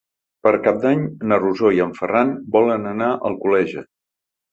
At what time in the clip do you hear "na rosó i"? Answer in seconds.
1.31-1.81